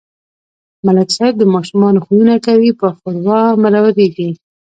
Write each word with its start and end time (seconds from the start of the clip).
ملک 0.85 1.09
صاحب 1.17 1.35
د 1.39 1.43
ماشومانو 1.55 2.03
خویونه 2.05 2.35
کوي 2.45 2.71
په 2.79 2.87
ښوراو 2.97 3.59
مرورېږي. 3.63 4.29